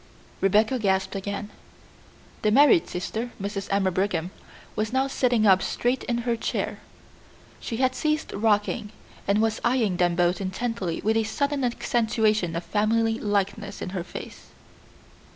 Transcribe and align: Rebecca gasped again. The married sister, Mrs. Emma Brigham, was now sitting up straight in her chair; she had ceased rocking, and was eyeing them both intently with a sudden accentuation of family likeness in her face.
Rebecca 0.41 0.79
gasped 0.79 1.15
again. 1.15 1.51
The 2.41 2.49
married 2.49 2.89
sister, 2.89 3.29
Mrs. 3.39 3.67
Emma 3.69 3.91
Brigham, 3.91 4.31
was 4.75 4.91
now 4.91 5.05
sitting 5.05 5.45
up 5.45 5.61
straight 5.61 6.03
in 6.05 6.17
her 6.25 6.35
chair; 6.35 6.79
she 7.59 7.77
had 7.77 7.93
ceased 7.93 8.31
rocking, 8.33 8.91
and 9.27 9.43
was 9.43 9.61
eyeing 9.63 9.97
them 9.97 10.15
both 10.15 10.41
intently 10.41 11.01
with 11.03 11.17
a 11.17 11.23
sudden 11.23 11.63
accentuation 11.63 12.55
of 12.55 12.63
family 12.63 13.19
likeness 13.19 13.79
in 13.79 13.89
her 13.89 14.03
face. 14.03 14.47